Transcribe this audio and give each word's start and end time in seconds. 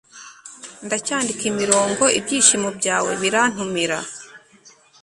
Ndacyandika 0.85 1.43
imirongo 1.51 2.03
Ibyishimo 2.19 2.69
byawe 2.79 3.11
birantumira 3.21 3.97